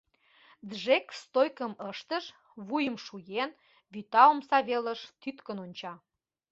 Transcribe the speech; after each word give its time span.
Джек 0.71 1.05
«стойкым» 1.21 1.73
ыштыш, 1.89 2.25
вуйым 2.67 2.95
шуен, 3.05 3.51
вӱта 3.93 4.23
омса 4.31 4.59
велыш 4.69 5.01
тӱткын 5.21 5.57
онча. 5.65 5.93